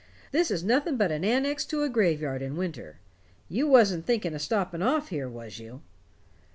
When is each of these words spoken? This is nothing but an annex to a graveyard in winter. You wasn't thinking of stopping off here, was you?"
This 0.31 0.49
is 0.49 0.63
nothing 0.63 0.97
but 0.97 1.11
an 1.11 1.23
annex 1.23 1.63
to 1.65 1.83
a 1.83 1.87
graveyard 1.87 2.41
in 2.41 2.55
winter. 2.57 2.97
You 3.47 3.67
wasn't 3.67 4.03
thinking 4.07 4.33
of 4.33 4.41
stopping 4.41 4.81
off 4.81 5.09
here, 5.09 5.29
was 5.29 5.59
you?" 5.59 5.83